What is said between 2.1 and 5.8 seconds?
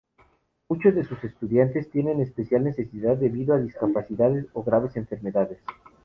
especial necesidad debido a discapacidades o graves enfermedades.